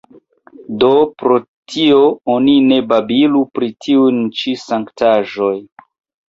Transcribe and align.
Do 0.83 0.87
pro 1.23 1.35
tio 1.73 1.99
oni 2.35 2.55
ne 2.71 2.79
babilu 2.95 3.43
pri 3.59 3.69
tiuj 3.87 4.09
ĉi 4.41 4.55
sanktaĵoj. 4.63 5.53